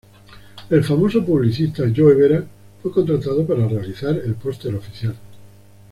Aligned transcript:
El 0.71 0.83
famoso 0.83 1.23
publicista 1.23 1.83
Joe 1.95 2.15
Vera 2.15 2.43
fue 2.81 2.91
contratado 2.91 3.45
para 3.45 3.67
realizar 3.67 4.15
el 4.17 4.33
póster 4.33 4.73
oficial. 4.73 5.13